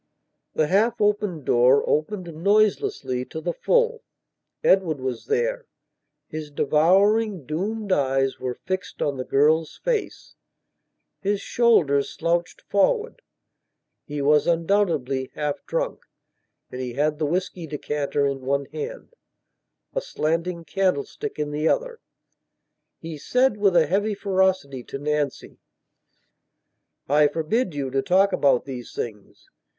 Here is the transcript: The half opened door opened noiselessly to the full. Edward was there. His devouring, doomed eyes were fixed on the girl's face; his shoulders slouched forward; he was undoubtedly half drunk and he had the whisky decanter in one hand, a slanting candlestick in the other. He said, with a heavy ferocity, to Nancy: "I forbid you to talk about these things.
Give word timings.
The 0.55 0.65
half 0.65 0.99
opened 0.99 1.45
door 1.45 1.87
opened 1.87 2.25
noiselessly 2.33 3.23
to 3.25 3.39
the 3.39 3.53
full. 3.53 4.01
Edward 4.63 4.99
was 4.99 5.27
there. 5.27 5.67
His 6.27 6.49
devouring, 6.49 7.45
doomed 7.45 7.91
eyes 7.91 8.39
were 8.39 8.55
fixed 8.65 9.03
on 9.03 9.17
the 9.17 9.23
girl's 9.23 9.77
face; 9.77 10.33
his 11.19 11.39
shoulders 11.39 12.09
slouched 12.09 12.61
forward; 12.61 13.21
he 14.03 14.23
was 14.23 14.47
undoubtedly 14.47 15.29
half 15.35 15.63
drunk 15.67 15.99
and 16.71 16.81
he 16.81 16.93
had 16.93 17.19
the 17.19 17.27
whisky 17.27 17.67
decanter 17.67 18.25
in 18.25 18.41
one 18.41 18.65
hand, 18.73 19.13
a 19.93 20.01
slanting 20.01 20.65
candlestick 20.65 21.37
in 21.37 21.51
the 21.51 21.67
other. 21.69 21.99
He 22.97 23.19
said, 23.19 23.55
with 23.57 23.75
a 23.75 23.85
heavy 23.85 24.15
ferocity, 24.15 24.83
to 24.85 24.97
Nancy: 24.97 25.59
"I 27.07 27.27
forbid 27.27 27.75
you 27.75 27.91
to 27.91 28.01
talk 28.01 28.33
about 28.33 28.65
these 28.65 28.93
things. 28.95 29.47